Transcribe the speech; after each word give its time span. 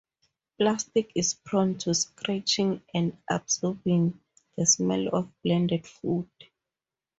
Plastic 0.57 1.11
is 1.15 1.35
prone 1.35 1.77
to 1.77 1.93
scratching 1.93 2.81
and 2.91 3.19
absorbing 3.29 4.19
the 4.57 4.65
smell 4.65 5.09
of 5.09 5.31
blended 5.43 5.85
food. 5.85 6.27